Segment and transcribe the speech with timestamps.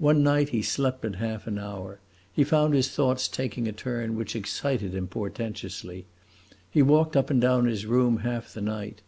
[0.00, 2.00] One night he slept but half an hour;
[2.32, 6.04] he found his thoughts taking a turn which excited him portentously.
[6.68, 9.02] He walked up and down his room half the night.